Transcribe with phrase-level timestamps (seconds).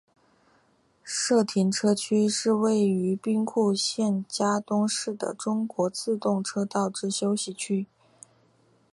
[1.03, 7.85] 社停车区是位于兵库县加东市的中国自动车道之休息区。